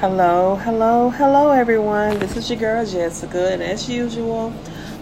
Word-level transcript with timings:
Hello, 0.00 0.56
hello, 0.56 1.10
hello, 1.10 1.50
everyone. 1.50 2.18
This 2.20 2.34
is 2.34 2.48
your 2.48 2.58
girl 2.58 2.86
Jessica, 2.86 3.52
and 3.52 3.62
as 3.62 3.86
usual, 3.86 4.50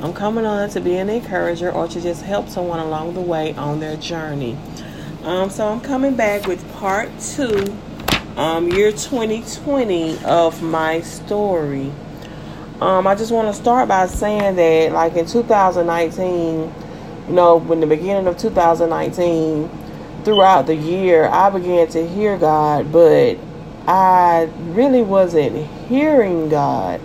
I'm 0.02 0.12
coming 0.12 0.44
on 0.44 0.70
to 0.70 0.80
be 0.80 0.96
an 0.96 1.08
encourager 1.08 1.70
or 1.70 1.86
to 1.86 2.00
just 2.00 2.22
help 2.22 2.48
someone 2.48 2.80
along 2.80 3.14
the 3.14 3.20
way 3.20 3.54
on 3.54 3.78
their 3.78 3.96
journey. 3.96 4.58
Um, 5.22 5.50
so 5.50 5.68
I'm 5.68 5.80
coming 5.80 6.16
back 6.16 6.48
with 6.48 6.68
part 6.72 7.10
two, 7.20 7.78
um, 8.36 8.70
year 8.72 8.90
2020 8.90 10.18
of 10.24 10.64
my 10.64 11.00
story. 11.02 11.92
Um, 12.80 13.06
I 13.06 13.14
just 13.14 13.30
want 13.30 13.46
to 13.46 13.54
start 13.54 13.86
by 13.86 14.08
saying 14.08 14.56
that, 14.56 14.90
like 14.90 15.14
in 15.14 15.26
2019, 15.26 16.74
you 17.28 17.32
know, 17.32 17.60
when 17.60 17.78
the 17.78 17.86
beginning 17.86 18.26
of 18.26 18.36
2019, 18.36 19.70
throughout 20.24 20.66
the 20.66 20.74
year, 20.74 21.26
I 21.26 21.50
began 21.50 21.86
to 21.88 22.04
hear 22.04 22.36
God, 22.36 22.90
but 22.90 23.38
I 23.88 24.50
really 24.72 25.00
wasn't 25.00 25.66
hearing 25.88 26.50
God. 26.50 27.00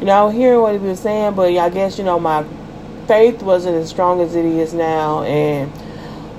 You 0.00 0.06
know, 0.06 0.30
hearing 0.30 0.60
what 0.60 0.72
he 0.72 0.78
was 0.78 0.98
saying, 0.98 1.34
but 1.34 1.56
I 1.56 1.70
guess, 1.70 1.96
you 1.96 2.02
know, 2.02 2.18
my 2.18 2.44
faith 3.06 3.40
wasn't 3.40 3.76
as 3.76 3.88
strong 3.88 4.20
as 4.20 4.34
it 4.34 4.44
is 4.44 4.74
now, 4.74 5.22
and 5.22 5.72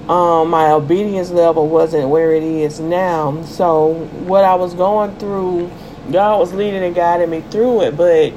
um, 0.10 0.50
my 0.50 0.72
obedience 0.72 1.32
level 1.32 1.70
wasn't 1.70 2.10
where 2.10 2.34
it 2.34 2.44
is 2.44 2.82
now. 2.82 3.42
So, 3.44 3.94
what 4.26 4.44
I 4.44 4.56
was 4.56 4.74
going 4.74 5.16
through, 5.16 5.72
God 6.12 6.40
was 6.40 6.52
leading 6.52 6.84
and 6.84 6.94
guiding 6.94 7.30
me 7.30 7.40
through 7.50 7.84
it, 7.84 7.96
but 7.96 8.34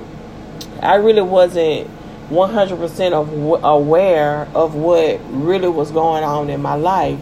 I 0.80 0.94
really 0.94 1.22
wasn't 1.22 1.90
100% 2.30 3.12
of 3.12 3.64
aware 3.64 4.48
of 4.54 4.76
what 4.76 5.20
really 5.30 5.68
was 5.68 5.90
going 5.90 6.22
on 6.22 6.50
in 6.50 6.62
my 6.62 6.74
life. 6.74 7.18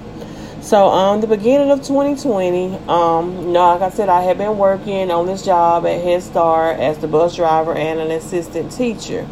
So, 0.67 0.89
um, 0.89 1.21
the 1.21 1.29
beginning 1.29 1.71
of 1.71 1.85
2020, 1.85 2.75
um, 2.89 3.37
you 3.37 3.53
know, 3.53 3.77
like 3.77 3.83
I 3.83 3.91
said, 3.91 4.09
I 4.09 4.23
had 4.23 4.37
been 4.37 4.59
working 4.59 5.13
on 5.13 5.27
this 5.27 5.45
job 5.45 5.87
at 5.87 6.03
Head 6.03 6.25
Start 6.25 6.81
as 6.81 6.99
the 6.99 7.07
bus 7.07 7.37
driver 7.37 7.73
and 7.73 8.01
an 8.01 8.11
assistant 8.11 8.73
teacher. 8.73 9.29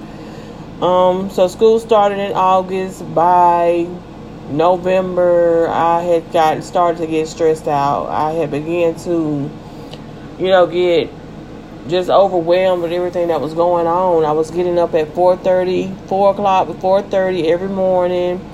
Um, 0.81 1.31
so 1.31 1.49
school 1.49 1.81
started 1.81 2.21
in 2.21 2.35
August. 2.35 3.13
By 3.17 3.89
November, 4.49 5.67
I 5.71 6.03
had 6.03 6.33
gotten 6.33 6.63
started 6.63 6.99
to 6.99 7.09
get 7.09 7.27
stressed 7.27 7.67
out. 7.67 8.11
I 8.11 8.31
had 8.35 8.53
began 8.53 8.95
to, 9.01 9.51
you 10.39 10.47
know, 10.47 10.69
get 10.69 11.11
just 11.89 12.11
overwhelmed 12.11 12.85
with 12.85 12.93
everything 12.93 13.27
that 13.27 13.41
was 13.41 13.55
going 13.55 13.89
on. 13.89 14.25
I 14.25 14.31
was 14.31 14.53
getting 14.53 14.79
up 14.79 14.95
at 14.95 15.09
4:30, 15.09 16.07
4 16.07 16.31
o'clock, 16.31 16.69
4:30 16.69 17.49
every 17.49 17.71
morning 17.71 18.54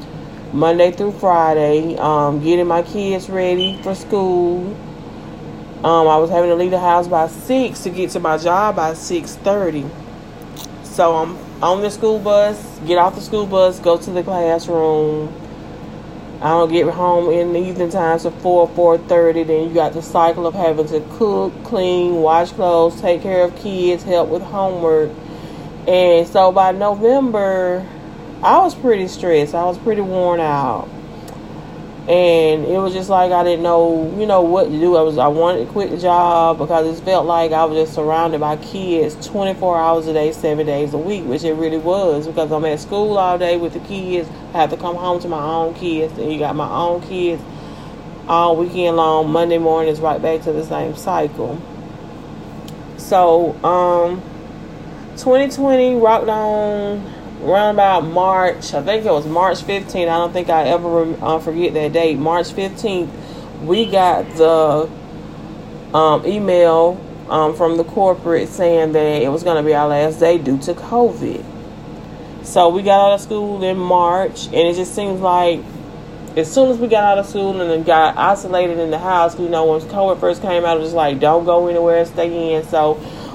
Monday 0.53 0.91
through 0.91 1.13
Friday, 1.13 1.97
um, 1.97 2.43
getting 2.43 2.67
my 2.67 2.83
kids 2.83 3.31
ready 3.31 3.81
for 3.83 3.95
school. 3.95 4.77
Um, 5.85 6.09
I 6.09 6.17
was 6.17 6.29
having 6.29 6.51
to 6.51 6.57
leave 6.57 6.73
the 6.73 6.81
house 6.81 7.07
by 7.07 7.29
six 7.29 7.85
to 7.85 7.91
get 7.91 8.11
to 8.11 8.21
my 8.21 8.37
job 8.37 8.77
by 8.77 8.95
six 8.95 9.37
thirty. 9.37 9.87
So 10.83 11.15
I'm 11.15 11.39
on 11.63 11.83
the 11.83 11.91
school 11.91 12.19
bus, 12.19 12.81
get 12.81 12.99
off 12.99 13.15
the 13.15 13.21
school 13.21 13.47
bus, 13.47 13.79
go 13.79 13.97
to 13.97 14.11
the 14.11 14.25
classroom. 14.25 15.33
I 16.43 16.49
don't 16.49 16.73
get 16.73 16.89
home 16.89 17.31
in 17.31 17.53
the 17.53 17.61
evening 17.61 17.91
times 17.91 18.27
at 18.27 18.33
four, 18.41 18.67
four 18.69 18.99
thirty. 18.99 19.45
Then 19.45 19.69
you 19.69 19.75
got 19.75 19.93
the 19.93 20.03
cycle 20.03 20.47
of 20.47 20.55
having 20.55 20.89
to 20.89 21.01
cook, 21.13 21.53
clean, 21.63 22.17
wash 22.17 22.51
clothes, 22.51 23.01
take 23.01 23.23
care 23.23 23.45
of 23.45 23.55
kids, 23.57 24.03
help 24.03 24.29
with 24.29 24.43
homework. 24.43 25.11
And 25.87 26.27
so 26.27 26.51
by 26.51 26.73
November, 26.73 27.87
I 28.43 28.59
was 28.61 28.75
pretty 28.75 29.07
stressed. 29.07 29.55
I 29.55 29.65
was 29.65 29.77
pretty 29.77 30.01
worn 30.01 30.41
out. 30.41 30.89
And 32.09 32.65
it 32.65 32.79
was 32.79 32.95
just 32.95 33.11
like 33.11 33.33
I 33.33 33.45
didn't 33.45 33.63
know, 33.63 34.17
you 34.19 34.25
know, 34.25 34.41
what 34.41 34.65
to 34.65 34.71
do. 34.71 34.97
I 34.97 35.03
was 35.03 35.19
I 35.19 35.29
wanted 35.29 35.67
to 35.67 35.71
quit 35.71 35.91
the 35.91 35.99
job 35.99 36.57
because 36.57 36.87
it 36.87 37.05
felt 37.05 37.27
like 37.27 37.53
I 37.53 37.65
was 37.67 37.77
just 37.77 37.95
surrounded 37.95 38.41
by 38.41 38.57
kids 38.57 39.15
24 39.27 39.79
hours 39.79 40.07
a 40.07 40.15
day, 40.15 40.33
7 40.33 40.65
days 40.65 40.95
a 40.95 40.99
week, 40.99 41.25
which 41.27 41.45
it 41.45 41.53
really 41.53 41.77
was 41.77 42.27
because 42.27 42.51
I'm 42.51 42.65
at 42.65 42.81
school 42.81 43.19
all 43.19 43.37
day 43.37 43.59
with 43.59 43.75
the 43.75 43.81
kids. 43.81 44.29
I 44.55 44.63
have 44.63 44.71
to 44.71 44.79
come 44.79 44.97
home 44.97 45.21
to 45.21 45.29
my 45.29 45.43
own 45.43 45.75
kids, 45.75 46.17
and 46.19 46.33
you 46.33 46.39
got 46.39 46.57
my 46.57 46.69
own 46.69 47.03
kids 47.03 47.43
all 48.27 48.57
weekend 48.57 48.97
long. 48.97 49.31
Monday 49.31 49.59
morning 49.59 49.93
is 49.93 50.01
right 50.01 50.21
back 50.21 50.43
to 50.43 50.53
the 50.53 50.65
same 50.65 50.97
cycle. 50.97 51.61
So, 52.97 53.53
um 53.63 54.23
2020 55.17 55.97
rocked 55.97 56.29
on 56.29 57.20
around 57.43 57.75
about 57.75 58.05
March, 58.05 58.75
I 58.75 58.83
think 58.83 59.05
it 59.05 59.11
was 59.11 59.27
March 59.27 59.59
15th. 59.63 60.03
I 60.03 60.05
don't 60.05 60.33
think 60.33 60.49
I 60.49 60.65
ever 60.69 61.17
uh, 61.23 61.39
forget 61.39 61.75
that 61.75 61.93
date. 61.93 62.19
March 62.19 62.49
15th, 62.49 63.11
we 63.63 63.87
got 63.87 64.29
the 64.37 64.91
um, 65.97 66.27
email 66.27 67.01
um, 67.29 67.55
from 67.55 67.77
the 67.77 67.85
corporate 67.85 68.49
saying 68.49 68.93
that 68.93 69.23
it 69.23 69.29
was 69.29 69.43
going 69.43 69.57
to 69.57 69.63
be 69.63 69.75
our 69.75 69.89
last 69.89 70.21
day 70.21 70.39
due 70.39 70.59
to 70.59 70.75
COVID. 70.75 71.45
So 72.43 72.69
we 72.69 72.83
got 72.83 73.09
out 73.11 73.15
of 73.15 73.21
school 73.21 73.63
in 73.63 73.77
March, 73.79 74.47
and 74.47 74.55
it 74.55 74.75
just 74.75 74.95
seems 74.95 75.21
like 75.21 75.61
as 76.37 76.53
soon 76.53 76.71
as 76.71 76.79
we 76.79 76.89
got 76.89 77.05
out 77.05 77.19
of 77.19 77.27
school 77.27 77.61
and 77.61 77.71
then 77.71 77.83
got 77.83 78.17
isolated 78.17 78.79
in 78.79 78.91
the 78.91 78.99
house, 78.99 79.39
you 79.39 79.49
know, 79.49 79.67
when 79.67 79.81
COVID 79.81 80.21
first 80.21 80.43
came 80.43 80.65
out, 80.65 80.77
it 80.77 80.81
was 80.81 80.93
like, 80.93 81.19
don't 81.19 81.45
go 81.45 81.67
anywhere, 81.69 82.05
stay 82.05 82.55
in. 82.55 82.65
So 82.65 82.95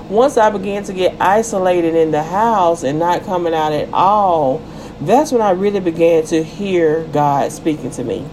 once 0.10 0.38
I 0.38 0.50
began 0.50 0.84
to 0.86 0.94
get 0.94 1.20
isolated 1.20 1.96
in 1.96 2.12
the 2.12 2.24
house 2.24 2.84
and 2.84 3.00
not 3.00 3.24
coming 3.24 3.54
out 3.54 3.74
at 3.74 3.92
all, 3.94 4.60
that's 5.02 5.32
when 5.32 5.42
I 5.42 5.52
really 5.52 5.80
began 5.80 6.26
to 6.28 6.44
hear 6.44 7.04
God 7.06 7.52
speaking 7.52 7.92
to 7.92 8.04
me. 8.04 8.26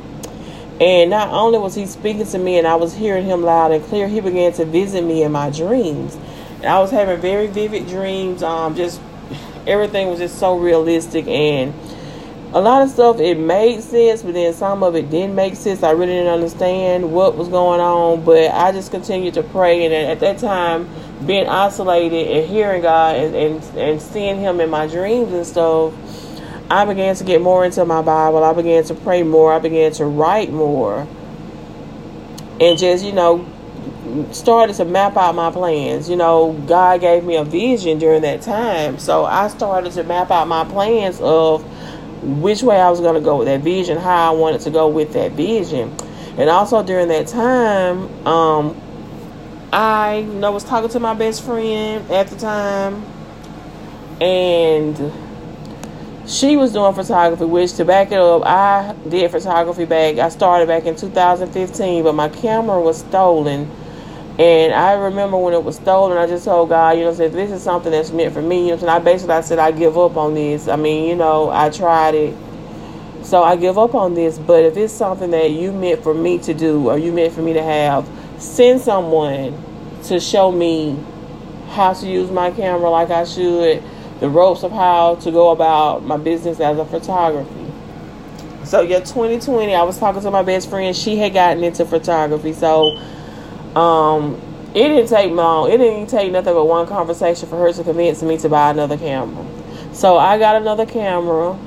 And 0.80 1.10
not 1.10 1.28
only 1.28 1.58
was 1.58 1.74
He 1.74 1.86
speaking 1.86 2.26
to 2.26 2.38
me 2.38 2.58
and 2.58 2.66
I 2.66 2.74
was 2.74 2.94
hearing 2.94 3.24
Him 3.24 3.42
loud 3.42 3.72
and 3.72 3.84
clear, 3.84 4.08
He 4.08 4.20
began 4.20 4.52
to 4.54 4.64
visit 4.64 5.02
me 5.04 5.22
in 5.22 5.32
my 5.32 5.50
dreams. 5.50 6.16
And 6.56 6.66
I 6.66 6.80
was 6.80 6.90
having 6.90 7.20
very 7.20 7.46
vivid 7.46 7.88
dreams. 7.88 8.42
Um, 8.42 8.74
just 8.74 9.00
everything 9.66 10.08
was 10.08 10.18
just 10.18 10.38
so 10.38 10.58
realistic 10.58 11.26
and 11.26 11.72
a 12.54 12.60
lot 12.60 12.82
of 12.82 12.90
stuff 12.90 13.18
it 13.18 13.38
made 13.38 13.80
sense, 13.82 14.22
but 14.22 14.34
then 14.34 14.52
some 14.52 14.82
of 14.82 14.94
it 14.94 15.10
didn't 15.10 15.34
make 15.34 15.56
sense. 15.56 15.82
I 15.82 15.92
really 15.92 16.12
didn't 16.12 16.32
understand 16.32 17.10
what 17.10 17.34
was 17.36 17.48
going 17.48 17.80
on, 17.80 18.24
but 18.24 18.50
I 18.50 18.72
just 18.72 18.90
continued 18.90 19.34
to 19.34 19.42
pray. 19.42 19.86
And 19.86 19.94
at 19.94 20.20
that 20.20 20.38
time, 20.38 20.88
being 21.26 21.48
isolated 21.48 22.28
and 22.28 22.48
hearing 22.48 22.82
God 22.82 23.16
and, 23.16 23.34
and, 23.34 23.78
and 23.78 24.02
seeing 24.02 24.40
Him 24.40 24.60
in 24.60 24.70
my 24.70 24.86
dreams 24.86 25.32
and 25.32 25.46
stuff, 25.46 25.94
I 26.70 26.84
began 26.84 27.14
to 27.16 27.24
get 27.24 27.40
more 27.40 27.64
into 27.64 27.84
my 27.84 28.02
Bible. 28.02 28.42
I 28.42 28.52
began 28.52 28.84
to 28.84 28.94
pray 28.94 29.22
more. 29.22 29.52
I 29.52 29.58
began 29.58 29.92
to 29.92 30.04
write 30.06 30.52
more. 30.52 31.06
And 32.60 32.78
just, 32.78 33.04
you 33.04 33.12
know, 33.12 33.46
started 34.30 34.74
to 34.76 34.84
map 34.84 35.16
out 35.16 35.34
my 35.34 35.50
plans. 35.50 36.08
You 36.08 36.16
know, 36.16 36.52
God 36.66 37.00
gave 37.00 37.24
me 37.24 37.36
a 37.36 37.44
vision 37.44 37.98
during 37.98 38.22
that 38.22 38.42
time. 38.42 38.98
So 38.98 39.24
I 39.24 39.48
started 39.48 39.92
to 39.92 40.04
map 40.04 40.30
out 40.30 40.48
my 40.48 40.64
plans 40.64 41.20
of 41.20 41.62
which 42.22 42.62
way 42.62 42.80
I 42.80 42.88
was 42.88 43.00
going 43.00 43.14
to 43.14 43.20
go 43.20 43.36
with 43.38 43.48
that 43.48 43.60
vision, 43.62 43.98
how 43.98 44.32
I 44.32 44.36
wanted 44.36 44.60
to 44.62 44.70
go 44.70 44.88
with 44.88 45.12
that 45.14 45.32
vision. 45.32 45.94
And 46.38 46.48
also 46.48 46.82
during 46.82 47.08
that 47.08 47.26
time, 47.26 48.26
um, 48.26 48.80
I 49.72 50.18
you 50.18 50.34
know 50.34 50.52
was 50.52 50.64
talking 50.64 50.90
to 50.90 51.00
my 51.00 51.14
best 51.14 51.42
friend 51.42 52.10
at 52.10 52.28
the 52.28 52.36
time, 52.36 53.02
and 54.20 55.12
she 56.26 56.56
was 56.56 56.72
doing 56.72 56.92
photography. 56.94 57.46
Which 57.46 57.72
to 57.74 57.86
back 57.86 58.12
it 58.12 58.18
up, 58.18 58.42
I 58.44 58.94
did 59.08 59.30
photography 59.30 59.86
back. 59.86 60.18
I 60.18 60.28
started 60.28 60.68
back 60.68 60.84
in 60.84 60.94
2015, 60.94 62.04
but 62.04 62.14
my 62.14 62.28
camera 62.28 62.78
was 62.80 62.98
stolen. 62.98 63.70
And 64.38 64.74
I 64.74 64.92
remember 64.94 65.36
when 65.38 65.54
it 65.54 65.62
was 65.62 65.76
stolen, 65.76 66.16
I 66.18 66.26
just 66.26 66.44
told 66.44 66.70
God, 66.70 66.98
you 66.98 67.04
know, 67.04 67.14
said 67.14 67.32
this 67.32 67.50
is 67.50 67.62
something 67.62 67.92
that's 67.92 68.10
meant 68.12 68.34
for 68.34 68.42
me. 68.42 68.68
You 68.68 68.76
know, 68.76 68.80
and 68.80 68.90
I 68.90 68.98
basically 68.98 69.34
I 69.34 69.40
said 69.40 69.58
I 69.58 69.72
give 69.72 69.96
up 69.96 70.18
on 70.18 70.34
this. 70.34 70.68
I 70.68 70.76
mean, 70.76 71.08
you 71.08 71.16
know, 71.16 71.48
I 71.48 71.70
tried 71.70 72.14
it, 72.14 72.36
so 73.22 73.42
I 73.42 73.56
give 73.56 73.78
up 73.78 73.94
on 73.94 74.12
this. 74.12 74.38
But 74.38 74.64
if 74.64 74.76
it's 74.76 74.92
something 74.92 75.30
that 75.30 75.50
you 75.50 75.72
meant 75.72 76.02
for 76.02 76.12
me 76.12 76.38
to 76.40 76.52
do, 76.52 76.90
or 76.90 76.98
you 76.98 77.10
meant 77.10 77.32
for 77.32 77.40
me 77.40 77.54
to 77.54 77.62
have, 77.62 78.06
send 78.42 78.80
someone 78.80 79.62
to 80.04 80.18
show 80.18 80.50
me 80.50 80.98
how 81.68 81.92
to 81.94 82.06
use 82.06 82.30
my 82.30 82.50
camera 82.50 82.90
like 82.90 83.10
I 83.10 83.24
should, 83.24 83.82
the 84.20 84.28
ropes 84.28 84.62
of 84.62 84.72
how 84.72 85.14
to 85.16 85.30
go 85.30 85.50
about 85.50 86.04
my 86.04 86.16
business 86.16 86.60
as 86.60 86.78
a 86.78 86.84
photography. 86.84 87.72
So 88.64 88.82
yeah, 88.82 89.00
2020, 89.00 89.74
I 89.74 89.82
was 89.82 89.98
talking 89.98 90.22
to 90.22 90.30
my 90.30 90.42
best 90.42 90.68
friend. 90.68 90.94
She 90.94 91.16
had 91.16 91.32
gotten 91.32 91.62
into 91.64 91.84
photography, 91.84 92.52
so 92.52 92.96
um, 93.76 94.40
it 94.74 94.88
didn't 94.88 95.08
take 95.08 95.32
long. 95.32 95.70
It 95.70 95.78
didn't 95.78 96.08
take 96.08 96.32
nothing 96.32 96.54
but 96.54 96.64
one 96.64 96.86
conversation 96.86 97.48
for 97.48 97.58
her 97.58 97.72
to 97.72 97.84
convince 97.84 98.22
me 98.22 98.38
to 98.38 98.48
buy 98.48 98.70
another 98.70 98.96
camera. 98.96 99.46
So 99.92 100.16
I 100.16 100.38
got 100.38 100.56
another 100.56 100.86
camera, 100.86 101.58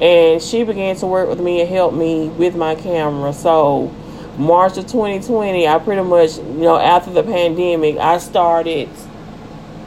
and 0.00 0.42
she 0.42 0.64
began 0.64 0.96
to 0.96 1.06
work 1.06 1.28
with 1.28 1.40
me 1.40 1.60
and 1.60 1.68
help 1.68 1.94
me 1.94 2.28
with 2.28 2.56
my 2.56 2.74
camera. 2.74 3.32
So 3.32 3.94
March 4.38 4.78
of 4.78 4.86
2020, 4.86 5.66
I 5.66 5.78
pretty 5.80 6.02
much, 6.02 6.36
you 6.36 6.42
know, 6.60 6.78
after 6.78 7.10
the 7.10 7.24
pandemic, 7.24 7.96
I 7.96 8.18
started 8.18 8.88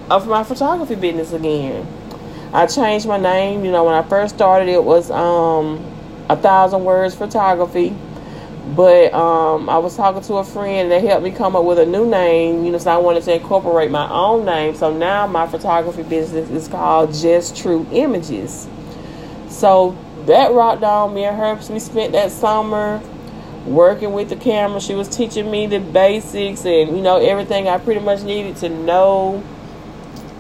of 0.09 0.27
my 0.27 0.44
photography 0.44 0.95
business 0.95 1.31
again. 1.31 1.88
I 2.53 2.68
changed 2.68 3.07
my 3.07 3.18
name. 3.18 3.63
You 3.63 3.71
know, 3.71 3.86
when 3.86 3.94
I 3.94 4.03
first 4.03 4.36
started, 4.36 4.68
it 4.68 4.83
was 4.83 5.09
um, 5.09 5.81
a 6.27 6.36
thousand 6.36 6.83
words 6.83 7.15
photography. 7.15 7.95
But 8.75 9.13
um, 9.13 9.69
I 9.69 9.77
was 9.77 9.95
talking 9.95 10.21
to 10.21 10.33
a 10.36 10.44
friend 10.44 10.92
and 10.92 10.92
they 10.92 11.06
helped 11.07 11.24
me 11.24 11.31
come 11.31 11.56
up 11.56 11.63
with 11.63 11.80
a 11.80 11.86
new 11.86 12.06
name. 12.06 12.65
You 12.65 12.71
know, 12.74 12.77
so 12.77 12.92
I 12.92 12.97
wanted 12.97 13.24
to 13.24 13.36
incorporate 13.36 13.89
my 13.89 14.09
own 14.12 14.45
name. 14.45 14.75
So 14.75 14.95
now 14.95 15.27
my 15.27 15.47
photography 15.47 16.04
business 16.04 16.50
is 16.50 16.68
called 16.68 17.13
Just 17.13 17.56
True 17.56 17.88
Images. 17.94 18.68
So 19.47 19.97
that 20.25 20.51
rocked 20.51 20.83
on 20.83 21.13
me 21.13 21.24
and 21.24 21.38
her. 21.38 21.74
We 21.74 21.80
spent 21.80 22.12
that 22.12 22.31
summer 22.31 23.01
working 23.66 24.13
with 24.13 24.30
the 24.30 24.36
camera. 24.36 24.81
She 24.81 24.94
was 24.96 25.08
teaching 25.08 25.50
me 25.50 25.68
the 25.68 25.80
basics 25.80 26.66
and 26.66 26.96
you 26.96 27.02
know 27.02 27.18
everything 27.18 27.68
I 27.68 27.78
pretty 27.78 28.02
much 28.02 28.24
needed 28.24 28.58
to 28.58 28.69
know. 28.69 29.44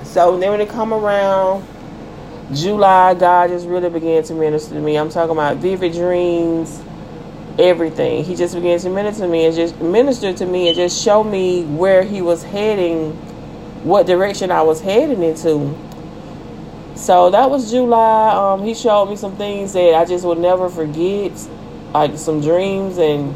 So 0.03 0.37
then 0.37 0.51
when 0.51 0.61
it 0.61 0.69
come 0.69 0.93
around 0.93 1.65
July, 2.53 3.13
God 3.13 3.49
just 3.49 3.67
really 3.67 3.89
began 3.89 4.23
to 4.23 4.33
minister 4.33 4.73
to 4.73 4.81
me. 4.81 4.97
I'm 4.97 5.09
talking 5.09 5.31
about 5.31 5.57
vivid 5.57 5.93
dreams 5.93 6.81
everything. 7.59 8.23
He 8.23 8.35
just 8.35 8.55
began 8.55 8.79
to 8.79 8.89
minister 8.89 9.23
to 9.23 9.29
me 9.29 9.45
and 9.45 9.55
just 9.55 9.79
minister 9.81 10.33
to 10.33 10.45
me 10.45 10.67
and 10.67 10.75
just 10.75 11.01
show 11.01 11.23
me 11.23 11.63
where 11.65 12.03
he 12.03 12.21
was 12.21 12.43
heading, 12.43 13.11
what 13.83 14.05
direction 14.05 14.51
I 14.51 14.61
was 14.61 14.81
heading 14.81 15.21
into. 15.23 15.75
So 16.95 17.29
that 17.31 17.49
was 17.49 17.71
July. 17.71 18.31
Um, 18.31 18.63
he 18.63 18.73
showed 18.73 19.07
me 19.07 19.15
some 19.15 19.35
things 19.35 19.73
that 19.73 19.95
I 19.95 20.05
just 20.05 20.25
would 20.25 20.39
never 20.39 20.69
forget, 20.69 21.31
like 21.93 22.17
some 22.17 22.41
dreams 22.41 22.97
and 22.97 23.33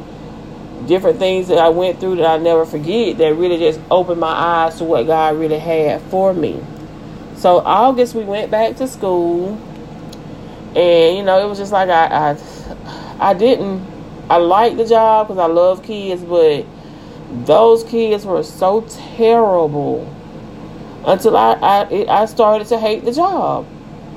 different 0.87 1.19
things 1.19 1.47
that 1.47 1.57
I 1.57 1.69
went 1.69 1.99
through 1.99 2.17
that 2.17 2.25
I 2.25 2.37
never 2.37 2.65
forget 2.65 3.17
that 3.17 3.35
really 3.35 3.57
just 3.57 3.79
opened 3.89 4.19
my 4.19 4.27
eyes 4.27 4.77
to 4.77 4.83
what 4.83 5.07
God 5.07 5.37
really 5.37 5.59
had 5.59 6.01
for 6.03 6.33
me. 6.33 6.61
So 7.35 7.59
August 7.59 8.15
we 8.15 8.23
went 8.23 8.51
back 8.51 8.77
to 8.77 8.87
school, 8.87 9.55
and 10.75 11.17
you 11.17 11.23
know 11.23 11.45
it 11.45 11.49
was 11.49 11.57
just 11.57 11.71
like 11.71 11.89
I 11.89 12.31
I, 12.31 13.29
I 13.29 13.33
didn't 13.33 13.85
I 14.29 14.37
liked 14.37 14.77
the 14.77 14.85
job 14.85 15.27
because 15.27 15.39
I 15.39 15.51
love 15.51 15.83
kids, 15.83 16.23
but 16.23 16.65
those 17.45 17.83
kids 17.83 18.25
were 18.25 18.43
so 18.43 18.81
terrible 19.15 20.11
until 21.05 21.35
I, 21.35 21.53
I 21.61 22.05
I 22.09 22.25
started 22.25 22.67
to 22.67 22.79
hate 22.79 23.05
the 23.05 23.11
job. 23.11 23.67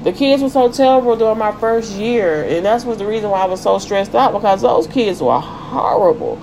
The 0.05 0.13
kids 0.13 0.43
were 0.43 0.49
so 0.49 0.71
terrible 0.71 1.17
during 1.17 1.39
my 1.39 1.53
first 1.53 1.93
year, 1.93 2.45
and 2.45 2.65
that's 2.65 2.85
was 2.85 2.99
the 2.99 3.07
reason 3.07 3.31
why 3.31 3.41
I 3.41 3.47
was 3.47 3.61
so 3.61 3.79
stressed 3.79 4.15
out 4.15 4.33
because 4.33 4.63
those 4.63 4.87
kids 4.87 5.21
were 5.21 5.41
horrible. 5.41 6.41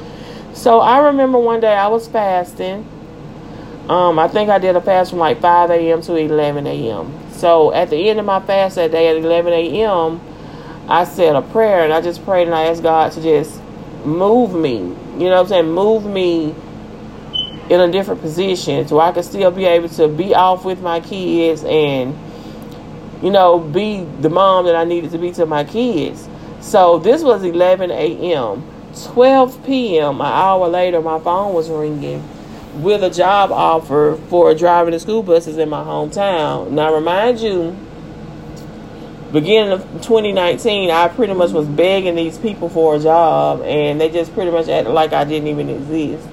So 0.53 0.79
I 0.79 1.07
remember 1.07 1.39
one 1.39 1.61
day 1.61 1.73
I 1.73 1.87
was 1.87 2.07
fasting. 2.07 2.87
Um, 3.89 4.17
I 4.19 4.27
think 4.27 4.49
I 4.49 4.57
did 4.57 4.75
a 4.75 4.81
fast 4.81 5.11
from 5.11 5.19
like 5.19 5.39
5 5.41 5.69
a.m. 5.69 6.01
to 6.01 6.15
11 6.15 6.65
a.m. 6.65 7.13
So 7.31 7.73
at 7.73 7.89
the 7.89 8.09
end 8.09 8.19
of 8.19 8.25
my 8.25 8.39
fast 8.39 8.75
that 8.75 8.91
day 8.91 9.09
at 9.09 9.17
11 9.17 9.53
a.m., 9.53 10.21
I 10.87 11.03
said 11.03 11.35
a 11.35 11.41
prayer 11.41 11.83
and 11.83 11.93
I 11.93 12.01
just 12.01 12.23
prayed 12.25 12.47
and 12.47 12.55
I 12.55 12.63
asked 12.65 12.83
God 12.83 13.11
to 13.13 13.21
just 13.21 13.61
move 14.05 14.53
me. 14.53 14.77
You 14.77 15.29
know 15.29 15.31
what 15.31 15.39
I'm 15.39 15.47
saying? 15.47 15.71
Move 15.71 16.05
me 16.05 16.55
in 17.69 17.79
a 17.79 17.91
different 17.91 18.21
position 18.21 18.87
so 18.87 18.99
I 18.99 19.11
could 19.11 19.25
still 19.25 19.51
be 19.51 19.65
able 19.65 19.89
to 19.89 20.07
be 20.07 20.35
off 20.35 20.65
with 20.65 20.81
my 20.81 20.99
kids 20.99 21.63
and, 21.63 22.15
you 23.21 23.31
know, 23.31 23.59
be 23.59 24.03
the 24.21 24.29
mom 24.29 24.65
that 24.65 24.75
I 24.75 24.83
needed 24.83 25.11
to 25.11 25.17
be 25.17 25.31
to 25.33 25.45
my 25.45 25.63
kids. 25.63 26.27
So 26.61 26.99
this 26.99 27.23
was 27.23 27.43
11 27.43 27.91
a.m. 27.91 28.71
12 29.03 29.65
p.m., 29.65 30.21
an 30.21 30.27
hour 30.27 30.67
later, 30.67 31.01
my 31.01 31.19
phone 31.19 31.53
was 31.53 31.69
ringing 31.69 32.23
with 32.81 33.03
a 33.03 33.09
job 33.09 33.51
offer 33.51 34.17
for 34.29 34.53
driving 34.53 34.91
the 34.91 34.99
school 34.99 35.23
buses 35.23 35.57
in 35.57 35.69
my 35.69 35.83
hometown. 35.83 36.71
Now, 36.71 36.93
remind 36.93 37.39
you, 37.39 37.75
beginning 39.31 39.73
of 39.73 39.81
2019, 40.01 40.91
I 40.91 41.07
pretty 41.09 41.33
much 41.33 41.51
was 41.51 41.67
begging 41.67 42.15
these 42.15 42.37
people 42.37 42.69
for 42.69 42.95
a 42.95 42.99
job, 42.99 43.61
and 43.61 43.99
they 43.99 44.09
just 44.09 44.33
pretty 44.33 44.51
much 44.51 44.67
acted 44.69 44.91
like 44.91 45.13
I 45.13 45.23
didn't 45.23 45.47
even 45.47 45.69
exist. 45.69 46.27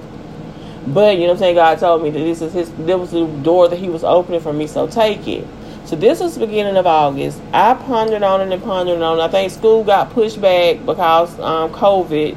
But 0.86 1.14
you 1.14 1.22
know 1.22 1.26
what 1.28 1.32
I'm 1.34 1.38
saying? 1.38 1.54
God 1.54 1.78
told 1.78 2.02
me 2.02 2.10
that 2.10 2.18
this 2.18 2.42
is 2.42 2.52
his. 2.52 2.70
This 2.72 2.98
was 2.98 3.10
the 3.12 3.26
door 3.26 3.68
that 3.68 3.78
He 3.78 3.88
was 3.88 4.02
opening 4.02 4.40
for 4.40 4.52
me. 4.52 4.66
So 4.66 4.88
take 4.88 5.28
it. 5.28 5.46
So 5.84 5.96
this 5.96 6.20
was 6.20 6.38
beginning 6.38 6.76
of 6.76 6.86
August. 6.86 7.40
I 7.52 7.74
pondered 7.74 8.22
on 8.22 8.40
it 8.40 8.52
and 8.52 8.62
pondered 8.62 9.02
on 9.02 9.18
it. 9.18 9.22
I 9.22 9.28
think 9.28 9.52
school 9.52 9.84
got 9.84 10.10
pushed 10.10 10.40
back 10.40 10.84
because 10.86 11.38
um, 11.40 11.72
COVID 11.72 12.36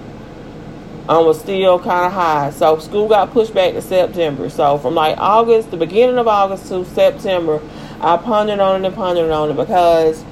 um, 1.08 1.26
was 1.26 1.40
still 1.40 1.80
kind 1.80 2.08
of 2.08 2.14
high. 2.14 2.50
So 2.50 2.80
school 2.80 3.08
got 3.08 3.32
pushed 3.32 3.54
back 3.54 3.74
to 3.74 3.82
September. 3.82 4.50
So 4.50 4.78
from 4.80 4.96
like 4.96 5.18
August, 5.18 5.72
the 5.72 5.78
beginning 5.78 6.18
of 6.18 6.28
August 6.28 6.68
to 6.70 6.84
September, 6.86 7.62
I 8.02 8.18
pondered 8.18 8.60
on 8.60 8.84
it 8.84 8.88
and 8.88 8.96
pondered 8.96 9.32
on 9.32 9.52
it 9.52 9.56
because 9.56 10.24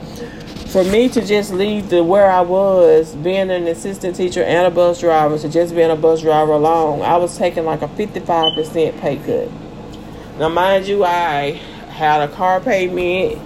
for 0.74 0.84
me 0.84 1.08
to 1.10 1.22
just 1.24 1.54
leave 1.54 1.90
the 1.90 2.04
where 2.04 2.32
I 2.32 2.42
was, 2.42 3.14
being 3.18 3.52
an 3.52 3.68
assistant 3.68 4.16
teacher 4.16 4.44
and 4.44 4.66
a 4.66 4.72
bus 4.72 5.00
driver, 5.00 5.38
to 5.38 5.48
just 5.48 5.76
being 5.76 5.92
a 5.92 5.96
bus 5.96 6.22
driver 6.22 6.54
alone, 6.54 7.04
I 7.04 7.18
was 7.18 7.38
taking 7.38 7.64
like 7.64 7.84
a 7.84 7.88
55% 7.88 9.00
pay 9.00 9.18
cut. 9.18 9.52
Now, 10.40 10.50
mind 10.50 10.88
you, 10.88 11.06
I 11.06 11.62
had 11.94 12.28
a 12.28 12.34
car 12.34 12.60
payment, 12.60 13.40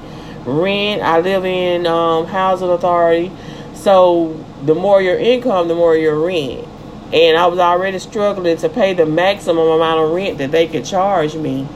rent. 0.46 1.02
I 1.02 1.20
live 1.20 1.46
in 1.46 1.86
um, 1.86 2.26
housing 2.26 2.70
authority, 2.70 3.32
so 3.74 4.44
the 4.64 4.76
more 4.76 5.02
your 5.02 5.18
income, 5.18 5.68
the 5.68 5.76
more 5.76 5.96
your 5.96 6.20
rent. 6.20 6.68
And 7.14 7.38
I 7.38 7.48
was 7.48 7.60
already 7.60 8.00
struggling 8.00 8.58
to 8.58 8.70
pay 8.70 8.94
the 8.94 9.06
maximum 9.06 9.68
amount 9.68 10.00
of 10.02 10.12
rent 10.12 10.40
that 10.40 10.52
they 10.52 10.68
could 10.68 10.84
charge 10.84 11.36
me 11.36 11.68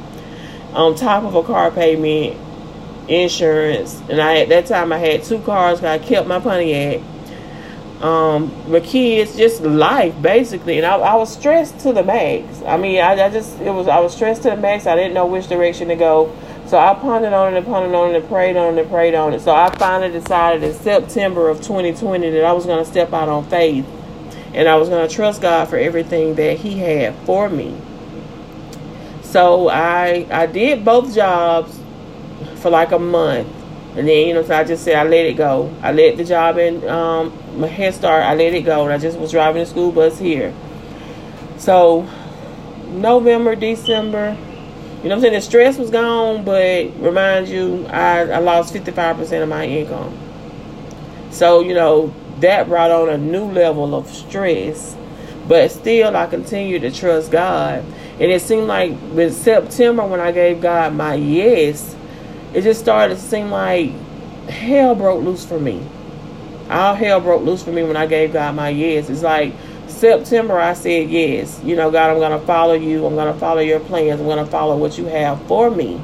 on 0.73 0.95
top 0.95 1.23
of 1.23 1.35
a 1.35 1.43
car 1.43 1.71
payment 1.71 2.37
insurance, 3.07 4.01
and 4.09 4.21
I 4.21 4.37
at 4.37 4.49
that 4.49 4.65
time 4.67 4.91
I 4.91 4.97
had 4.97 5.23
two 5.23 5.39
cars. 5.39 5.83
I 5.83 5.99
kept 5.99 6.27
my 6.27 6.39
Pontiac. 6.39 7.01
Um, 8.01 8.51
my 8.71 8.79
kids, 8.79 9.37
just 9.37 9.61
life 9.61 10.19
basically, 10.21 10.77
and 10.77 10.87
I, 10.87 10.95
I 10.95 11.15
was 11.15 11.31
stressed 11.33 11.79
to 11.81 11.93
the 11.93 12.03
max. 12.03 12.63
I 12.63 12.77
mean, 12.77 12.99
I, 12.99 13.11
I 13.25 13.29
just 13.29 13.59
it 13.59 13.69
was 13.69 13.87
I 13.87 13.99
was 13.99 14.15
stressed 14.15 14.41
to 14.43 14.49
the 14.49 14.57
max. 14.57 14.87
I 14.87 14.95
didn't 14.95 15.13
know 15.13 15.27
which 15.27 15.47
direction 15.47 15.89
to 15.89 15.95
go, 15.95 16.35
so 16.71 16.77
I 16.77 16.93
pondered 16.93 17.33
on 17.33 17.53
it 17.53 17.57
and 17.57 17.65
pondered 17.65 17.93
on 17.93 18.11
it 18.11 18.15
and 18.15 18.29
prayed 18.29 18.55
on 18.55 18.77
it 18.77 18.81
and 18.83 18.89
prayed 18.89 19.13
on 19.13 19.33
it. 19.33 19.41
So 19.41 19.53
I 19.53 19.69
finally 19.75 20.09
decided 20.09 20.63
in 20.63 20.73
September 20.73 21.49
of 21.49 21.57
2020 21.57 22.29
that 22.29 22.45
I 22.45 22.53
was 22.53 22.65
going 22.65 22.81
to 22.81 22.89
step 22.89 23.11
out 23.11 23.27
on 23.27 23.43
faith, 23.49 23.85
and 24.53 24.69
I 24.69 24.77
was 24.77 24.87
going 24.87 25.05
to 25.05 25.13
trust 25.13 25.41
God 25.41 25.67
for 25.67 25.75
everything 25.75 26.35
that 26.35 26.59
He 26.59 26.79
had 26.79 27.13
for 27.25 27.49
me. 27.49 27.77
So 29.21 29.67
I 29.67 30.25
I 30.31 30.45
did 30.45 30.85
both 30.85 31.13
jobs 31.13 31.77
for 32.61 32.69
like 32.69 32.93
a 32.93 32.99
month. 32.99 33.49
And 33.97 34.07
then, 34.07 34.29
you 34.29 34.33
know, 34.33 34.43
so 34.43 34.55
I 34.55 34.63
just 34.63 34.85
said 34.85 34.95
I 34.95 35.03
let 35.03 35.25
it 35.25 35.35
go. 35.35 35.75
I 35.81 35.91
let 35.91 36.15
the 36.15 36.23
job 36.23 36.57
in 36.57 36.87
um, 36.87 37.37
my 37.59 37.67
head 37.67 37.95
start. 37.95 38.23
I 38.23 38.33
let 38.33 38.53
it 38.53 38.61
go. 38.61 38.85
And 38.85 38.93
I 38.93 38.97
just 38.97 39.19
was 39.19 39.31
driving 39.31 39.61
the 39.61 39.65
school 39.65 39.91
bus 39.91 40.17
here. 40.17 40.53
So, 41.57 42.07
November, 42.87 43.57
December, 43.57 44.37
you 45.01 45.09
know 45.09 45.15
what 45.15 45.17
I'm 45.17 45.21
saying? 45.21 45.33
The 45.33 45.41
stress 45.41 45.77
was 45.79 45.89
gone, 45.89 46.43
but 46.43 46.91
remind 46.99 47.47
you, 47.47 47.87
I, 47.87 48.19
I 48.29 48.37
lost 48.37 48.73
55% 48.73 49.41
of 49.41 49.49
my 49.49 49.65
income. 49.65 50.15
So, 51.31 51.61
you 51.61 51.73
know, 51.73 52.13
that 52.41 52.67
brought 52.67 52.91
on 52.91 53.09
a 53.09 53.17
new 53.17 53.45
level 53.45 53.95
of 53.95 54.07
stress. 54.07 54.95
But 55.47 55.71
still, 55.71 56.15
I 56.15 56.27
continued 56.27 56.83
to 56.83 56.91
trust 56.91 57.31
God. 57.31 57.83
And 58.19 58.31
it 58.31 58.43
seemed 58.43 58.67
like 58.67 58.91
with 59.11 59.35
September, 59.35 60.05
when 60.05 60.19
I 60.19 60.31
gave 60.31 60.61
God 60.61 60.93
my 60.93 61.15
yes, 61.15 61.95
it 62.53 62.61
just 62.61 62.79
started 62.79 63.15
to 63.15 63.21
seem 63.21 63.49
like 63.49 63.91
hell 64.47 64.93
broke 64.93 65.23
loose 65.23 65.43
for 65.43 65.59
me. 65.59 65.83
All 66.69 66.93
hell 66.93 67.19
broke 67.19 67.43
loose 67.43 67.63
for 67.63 67.71
me 67.71 67.83
when 67.83 67.97
I 67.97 68.05
gave 68.05 68.33
God 68.33 68.55
my 68.55 68.69
yes. 68.69 69.09
It's 69.09 69.23
like 69.23 69.53
September, 70.01 70.59
I 70.59 70.73
said 70.73 71.11
yes. 71.11 71.61
You 71.63 71.75
know, 71.75 71.91
God, 71.91 72.09
I'm 72.09 72.17
going 72.17 72.37
to 72.37 72.43
follow 72.47 72.73
you. 72.73 73.05
I'm 73.05 73.13
going 73.13 73.31
to 73.31 73.39
follow 73.39 73.61
your 73.61 73.79
plans. 73.79 74.19
I'm 74.19 74.25
going 74.25 74.43
to 74.43 74.49
follow 74.49 74.75
what 74.75 74.97
you 74.97 75.05
have 75.05 75.39
for 75.43 75.69
me. 75.69 76.01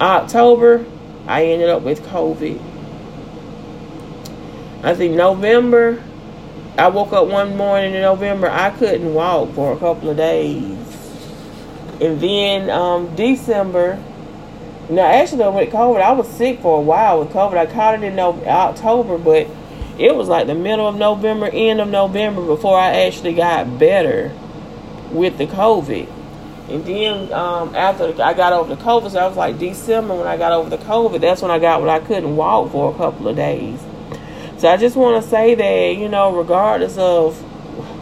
October, 0.00 0.86
I 1.26 1.44
ended 1.44 1.68
up 1.68 1.82
with 1.82 2.00
COVID. 2.04 2.58
I 4.82 4.94
think 4.94 5.14
November, 5.16 6.02
I 6.78 6.88
woke 6.88 7.12
up 7.12 7.28
one 7.28 7.58
morning 7.58 7.92
in 7.92 8.00
November, 8.00 8.48
I 8.48 8.70
couldn't 8.70 9.12
walk 9.12 9.52
for 9.52 9.74
a 9.74 9.78
couple 9.78 10.08
of 10.08 10.16
days. 10.16 10.62
And 12.00 12.18
then 12.18 12.70
um, 12.70 13.14
December, 13.16 14.02
now, 14.88 15.06
actually, 15.06 15.46
with 15.50 15.70
COVID, 15.70 16.00
I 16.00 16.12
was 16.12 16.28
sick 16.28 16.60
for 16.60 16.78
a 16.78 16.82
while 16.82 17.20
with 17.20 17.30
COVID. 17.30 17.56
I 17.56 17.66
caught 17.66 18.02
it 18.02 18.02
in 18.02 18.18
October, 18.18 19.18
but 19.18 19.46
it 19.98 20.14
was 20.14 20.28
like 20.28 20.46
the 20.46 20.54
middle 20.54 20.88
of 20.88 20.96
November, 20.96 21.46
end 21.46 21.80
of 21.80 21.88
November 21.88 22.44
before 22.44 22.78
I 22.78 23.06
actually 23.06 23.34
got 23.34 23.78
better 23.78 24.32
with 25.10 25.38
the 25.38 25.46
COVID. 25.46 26.08
And 26.68 26.84
then 26.84 27.32
um, 27.32 27.74
after 27.74 28.20
I 28.22 28.32
got 28.32 28.52
over 28.52 28.74
the 28.74 28.82
COVID, 28.82 29.10
so 29.10 29.18
I 29.18 29.26
was 29.26 29.36
like 29.36 29.58
December 29.58 30.14
when 30.14 30.26
I 30.26 30.36
got 30.36 30.52
over 30.52 30.70
the 30.70 30.78
COVID. 30.78 31.20
That's 31.20 31.42
when 31.42 31.50
I 31.50 31.58
got 31.58 31.80
when 31.80 31.90
I 31.90 32.00
couldn't 32.00 32.36
walk 32.36 32.72
for 32.72 32.92
a 32.92 32.96
couple 32.96 33.28
of 33.28 33.36
days. 33.36 33.78
So 34.58 34.68
I 34.68 34.76
just 34.76 34.96
want 34.96 35.22
to 35.22 35.28
say 35.28 35.54
that 35.54 36.00
you 36.00 36.08
know, 36.08 36.34
regardless 36.34 36.96
of 36.96 37.36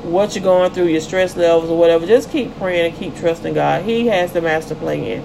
what 0.05 0.35
you're 0.35 0.45
going 0.45 0.73
through, 0.73 0.87
your 0.87 1.01
stress 1.01 1.37
levels 1.37 1.71
or 1.71 1.79
whatever, 1.79 2.07
just 2.07 2.31
keep 2.31 2.57
praying 2.57 2.91
and 2.91 2.99
keep 2.99 3.17
trusting 3.17 3.55
God. 3.55 3.85
He 3.85 4.07
has 4.07 4.33
the 4.33 4.41
master 4.41 4.75
plan. 4.75 5.25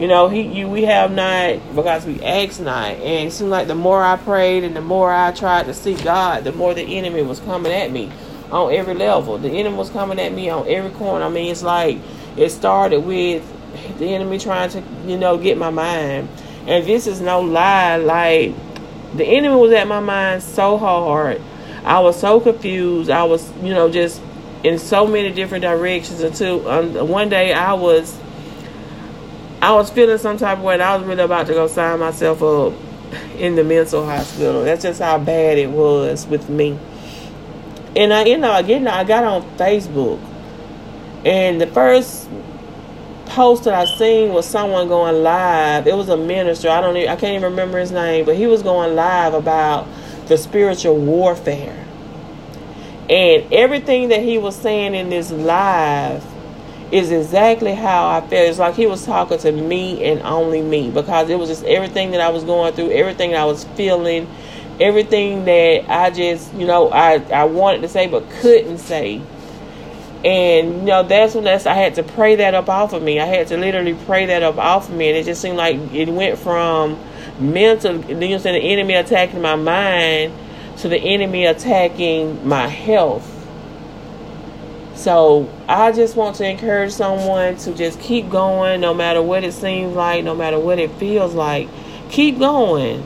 You 0.00 0.08
know, 0.08 0.28
he 0.28 0.42
you 0.42 0.66
we 0.66 0.84
have 0.84 1.12
not 1.12 1.76
because 1.76 2.06
we 2.06 2.22
asked 2.22 2.60
not. 2.60 2.92
And 2.92 3.28
it 3.28 3.32
seemed 3.32 3.50
like 3.50 3.68
the 3.68 3.76
more 3.76 4.02
I 4.02 4.16
prayed 4.16 4.64
and 4.64 4.74
the 4.74 4.80
more 4.80 5.12
I 5.12 5.30
tried 5.32 5.66
to 5.66 5.74
seek 5.74 6.02
God, 6.02 6.44
the 6.44 6.52
more 6.52 6.74
the 6.74 6.98
enemy 6.98 7.22
was 7.22 7.40
coming 7.40 7.70
at 7.72 7.92
me. 7.92 8.10
on 8.50 8.72
every 8.72 8.94
level. 8.94 9.38
The 9.38 9.50
enemy 9.50 9.76
was 9.76 9.90
coming 9.90 10.18
at 10.18 10.32
me 10.32 10.50
on 10.50 10.66
every 10.68 10.90
corner. 10.92 11.26
I 11.26 11.28
mean, 11.28 11.52
it's 11.52 11.62
like 11.62 11.98
it 12.36 12.50
started 12.50 13.00
with 13.00 13.44
the 13.98 14.06
enemy 14.06 14.38
trying 14.38 14.70
to, 14.70 14.82
you 15.06 15.18
know, 15.18 15.38
get 15.38 15.58
my 15.58 15.70
mind. 15.70 16.28
And 16.66 16.86
this 16.86 17.06
is 17.06 17.20
no 17.20 17.42
lie. 17.42 17.96
Like 17.96 18.54
the 19.14 19.24
enemy 19.24 19.54
was 19.54 19.72
at 19.72 19.86
my 19.86 20.00
mind 20.00 20.42
so 20.42 20.78
hard. 20.78 21.42
I 21.84 22.00
was 22.00 22.18
so 22.18 22.40
confused. 22.40 23.10
I 23.10 23.24
was, 23.24 23.52
you 23.58 23.74
know, 23.74 23.90
just 23.90 24.20
in 24.64 24.78
so 24.78 25.06
many 25.06 25.30
different 25.30 25.62
directions 25.62 26.20
until 26.22 26.68
um, 26.68 27.08
one 27.08 27.28
day 27.28 27.52
I 27.52 27.74
was 27.74 28.18
I 29.62 29.72
was 29.72 29.90
feeling 29.90 30.16
some 30.18 30.38
type 30.38 30.58
of 30.58 30.64
way 30.64 30.74
and 30.74 30.82
I 30.82 30.96
was 30.96 31.06
really 31.06 31.22
about 31.22 31.46
to 31.48 31.52
go 31.52 31.66
sign 31.66 31.98
myself 32.00 32.42
up 32.42 32.72
in 33.38 33.56
the 33.56 33.64
mental 33.64 34.04
hospital. 34.04 34.64
That's 34.64 34.82
just 34.82 35.00
how 35.00 35.18
bad 35.18 35.58
it 35.58 35.70
was 35.70 36.26
with 36.26 36.48
me. 36.48 36.78
And 37.96 38.12
I, 38.12 38.24
you 38.24 38.38
know, 38.38 38.56
again, 38.56 38.86
I 38.86 39.04
got 39.04 39.24
on 39.24 39.42
Facebook, 39.56 40.20
and 41.24 41.60
the 41.60 41.66
first 41.66 42.28
post 43.26 43.64
that 43.64 43.74
I 43.74 43.84
seen 43.96 44.32
was 44.32 44.46
someone 44.46 44.88
going 44.88 45.22
live. 45.22 45.86
It 45.86 45.96
was 45.96 46.08
a 46.08 46.16
minister. 46.16 46.68
I 46.68 46.80
don't, 46.80 46.96
even, 46.96 47.08
I 47.08 47.16
can't 47.16 47.34
even 47.34 47.50
remember 47.50 47.78
his 47.78 47.90
name, 47.90 48.24
but 48.24 48.36
he 48.36 48.46
was 48.46 48.62
going 48.62 48.94
live 48.94 49.34
about 49.34 49.88
the 50.26 50.38
spiritual 50.38 50.96
warfare. 50.96 51.86
And 53.08 53.52
everything 53.52 54.08
that 54.10 54.20
he 54.22 54.38
was 54.38 54.54
saying 54.54 54.94
in 54.94 55.10
this 55.10 55.32
live 55.32 56.24
is 56.92 57.10
exactly 57.10 57.74
how 57.74 58.08
I 58.08 58.20
felt. 58.20 58.32
It's 58.32 58.58
like 58.58 58.74
he 58.74 58.86
was 58.86 59.04
talking 59.04 59.38
to 59.38 59.52
me 59.52 60.04
and 60.04 60.20
only 60.22 60.60
me 60.62 60.90
because 60.90 61.30
it 61.30 61.38
was 61.38 61.48
just 61.48 61.64
everything 61.64 62.10
that 62.12 62.20
I 62.20 62.30
was 62.30 62.44
going 62.44 62.74
through, 62.74 62.90
everything 62.90 63.34
I 63.34 63.44
was 63.44 63.64
feeling, 63.76 64.28
everything 64.80 65.44
that 65.44 65.88
I 65.88 66.10
just, 66.10 66.52
you 66.54 66.66
know, 66.66 66.90
I, 66.90 67.22
I 67.32 67.44
wanted 67.44 67.82
to 67.82 67.88
say 67.88 68.06
but 68.06 68.28
couldn't 68.30 68.78
say. 68.78 69.22
And 70.24 70.80
you 70.80 70.86
know, 70.86 71.02
that's 71.02 71.34
when 71.34 71.44
that's 71.44 71.64
I 71.64 71.74
had 71.74 71.94
to 71.94 72.02
pray 72.02 72.36
that 72.36 72.54
up 72.54 72.68
off 72.68 72.92
of 72.92 73.02
me. 73.02 73.20
I 73.20 73.24
had 73.24 73.46
to 73.48 73.56
literally 73.56 73.94
pray 74.04 74.26
that 74.26 74.42
up 74.42 74.58
off 74.58 74.90
of 74.90 74.94
me, 74.94 75.08
and 75.08 75.16
it 75.16 75.24
just 75.24 75.40
seemed 75.40 75.56
like 75.56 75.76
it 75.94 76.10
went 76.10 76.38
from 76.38 76.98
mental, 77.38 78.04
you 78.04 78.14
know, 78.14 78.38
the 78.38 78.50
enemy 78.50 78.94
attacking 78.94 79.40
my 79.40 79.56
mind 79.56 80.34
to 80.78 80.88
the 80.88 80.98
enemy 80.98 81.46
attacking 81.46 82.46
my 82.46 82.66
health 82.66 83.39
so 85.00 85.48
I 85.66 85.92
just 85.92 86.14
want 86.14 86.36
to 86.36 86.46
encourage 86.46 86.92
someone 86.92 87.56
to 87.56 87.72
just 87.72 87.98
keep 88.00 88.28
going 88.28 88.82
no 88.82 88.92
matter 88.92 89.22
what 89.22 89.44
it 89.44 89.52
seems 89.52 89.96
like, 89.96 90.24
no 90.24 90.34
matter 90.34 90.58
what 90.58 90.78
it 90.78 90.90
feels 90.92 91.34
like. 91.34 91.68
Keep 92.10 92.38
going. 92.38 93.02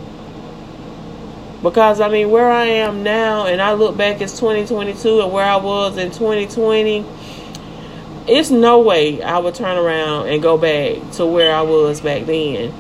Because 1.63 2.01
I 2.01 2.09
mean, 2.09 2.31
where 2.31 2.51
I 2.51 2.65
am 2.65 3.05
now, 3.05 3.47
and 3.47 3.63
I 3.63 3.75
look 3.75 3.97
back 3.97 4.21
as 4.21 4.33
2022 4.41 5.21
and 5.21 5.33
where 5.33 5.47
I 5.47 5.57
was 5.57 5.97
in 5.97 6.11
2020, 6.11 7.07
it's 8.27 8.51
no 8.51 8.81
way 8.81 9.23
I 9.23 9.39
would 9.39 9.55
turn 9.55 9.79
around 9.79 10.29
and 10.29 10.43
go 10.43 10.59
back 10.59 11.13
to 11.13 11.25
where 11.25 11.55
I 11.55 11.63
was 11.63 12.01
back 12.01 12.27
then. 12.27 12.75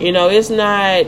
You 0.00 0.12
know, 0.12 0.30
it's 0.30 0.48
not 0.48 1.06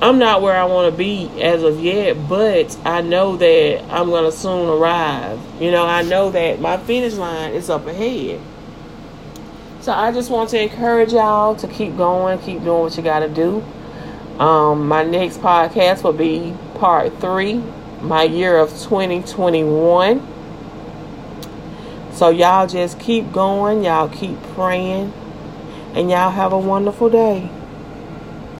I'm 0.00 0.20
not 0.20 0.42
where 0.42 0.56
I 0.56 0.64
want 0.64 0.92
to 0.92 0.96
be 0.96 1.28
as 1.42 1.64
of 1.64 1.80
yet, 1.80 2.28
but 2.28 2.78
I 2.84 3.00
know 3.00 3.36
that 3.36 3.82
I'm 3.90 4.10
going 4.10 4.30
to 4.30 4.36
soon 4.36 4.68
arrive. 4.68 5.40
You 5.60 5.72
know, 5.72 5.84
I 5.84 6.02
know 6.02 6.30
that 6.30 6.60
my 6.60 6.76
finish 6.76 7.14
line 7.14 7.52
is 7.52 7.68
up 7.68 7.84
ahead. 7.84 8.40
So 9.80 9.90
I 9.92 10.12
just 10.12 10.30
want 10.30 10.50
to 10.50 10.62
encourage 10.62 11.12
y'all 11.12 11.56
to 11.56 11.66
keep 11.66 11.96
going, 11.96 12.38
keep 12.38 12.62
doing 12.62 12.82
what 12.82 12.96
you 12.96 13.02
got 13.02 13.20
to 13.20 13.28
do. 13.28 13.64
Um, 14.38 14.86
my 14.86 15.02
next 15.02 15.38
podcast 15.40 16.04
will 16.04 16.12
be 16.12 16.54
part 16.76 17.18
three, 17.20 17.60
my 18.00 18.22
year 18.22 18.56
of 18.56 18.70
2021. 18.70 20.26
So 22.12 22.30
y'all 22.30 22.68
just 22.68 23.00
keep 23.00 23.32
going, 23.32 23.82
y'all 23.82 24.08
keep 24.08 24.40
praying, 24.54 25.12
and 25.94 26.08
y'all 26.08 26.30
have 26.30 26.52
a 26.52 26.58
wonderful 26.58 27.10
day. 27.10 27.50